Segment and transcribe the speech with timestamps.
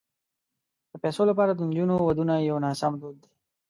[0.91, 3.29] د پيسو لپاره د نجونو ودونه یو ناسم دود دی.